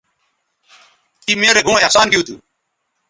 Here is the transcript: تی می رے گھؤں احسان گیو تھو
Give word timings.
تی 1.23 1.31
می 1.39 1.47
رے 1.55 1.61
گھؤں 1.67 1.81
احسان 1.83 2.07
گیو 2.11 2.21
تھو 2.27 2.35